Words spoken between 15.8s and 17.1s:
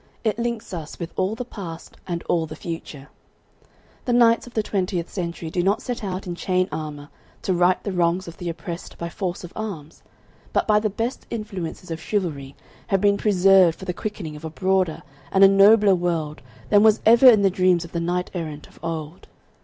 world than was